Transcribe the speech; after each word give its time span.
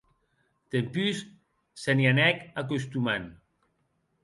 Dempús 0.75 1.21
se 1.83 1.95
i 2.05 2.09
anèc 2.13 2.43
acostumant. 2.65 3.31